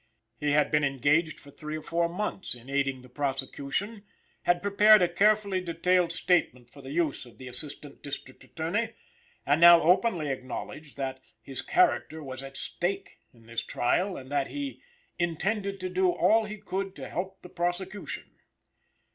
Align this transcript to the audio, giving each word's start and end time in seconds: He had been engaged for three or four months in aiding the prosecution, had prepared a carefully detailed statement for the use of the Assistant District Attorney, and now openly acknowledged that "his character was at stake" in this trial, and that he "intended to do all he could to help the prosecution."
He 0.39 0.53
had 0.53 0.71
been 0.71 0.83
engaged 0.83 1.39
for 1.39 1.51
three 1.51 1.77
or 1.77 1.83
four 1.83 2.09
months 2.09 2.55
in 2.55 2.71
aiding 2.71 3.03
the 3.03 3.07
prosecution, 3.07 4.03
had 4.41 4.63
prepared 4.63 5.03
a 5.03 5.07
carefully 5.07 5.61
detailed 5.61 6.11
statement 6.11 6.71
for 6.71 6.81
the 6.81 6.89
use 6.89 7.27
of 7.27 7.37
the 7.37 7.47
Assistant 7.47 8.01
District 8.01 8.43
Attorney, 8.43 8.95
and 9.45 9.61
now 9.61 9.79
openly 9.79 10.27
acknowledged 10.29 10.97
that 10.97 11.19
"his 11.39 11.61
character 11.61 12.23
was 12.23 12.41
at 12.41 12.57
stake" 12.57 13.19
in 13.31 13.45
this 13.45 13.61
trial, 13.61 14.17
and 14.17 14.31
that 14.31 14.47
he 14.47 14.81
"intended 15.19 15.79
to 15.81 15.87
do 15.89 16.09
all 16.09 16.45
he 16.45 16.57
could 16.57 16.95
to 16.95 17.07
help 17.07 17.43
the 17.43 17.49
prosecution." 17.49 18.31